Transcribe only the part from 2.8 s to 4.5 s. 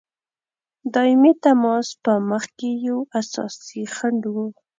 یو اساسي خنډ وو.